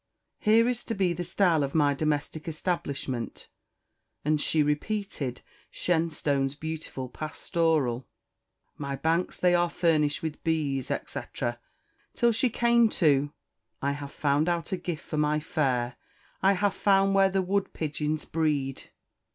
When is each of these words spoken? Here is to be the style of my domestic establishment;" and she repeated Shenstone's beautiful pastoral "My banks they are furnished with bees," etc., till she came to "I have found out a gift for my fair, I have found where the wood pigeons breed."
Here 0.39 0.67
is 0.67 0.83
to 0.85 0.95
be 0.95 1.13
the 1.13 1.23
style 1.23 1.61
of 1.63 1.75
my 1.75 1.93
domestic 1.93 2.47
establishment;" 2.47 3.49
and 4.25 4.41
she 4.41 4.63
repeated 4.63 5.43
Shenstone's 5.69 6.55
beautiful 6.55 7.07
pastoral 7.07 8.07
"My 8.79 8.95
banks 8.95 9.37
they 9.39 9.53
are 9.53 9.69
furnished 9.69 10.23
with 10.23 10.43
bees," 10.43 10.89
etc., 10.89 11.59
till 12.15 12.31
she 12.31 12.49
came 12.49 12.89
to 12.89 13.31
"I 13.79 13.91
have 13.91 14.11
found 14.11 14.49
out 14.49 14.71
a 14.71 14.77
gift 14.77 15.05
for 15.05 15.17
my 15.17 15.39
fair, 15.39 15.97
I 16.41 16.53
have 16.53 16.73
found 16.73 17.13
where 17.13 17.29
the 17.29 17.43
wood 17.43 17.71
pigeons 17.71 18.25
breed." 18.25 18.89